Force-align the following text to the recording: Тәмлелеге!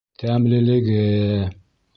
Тәмлелеге! 0.21 1.05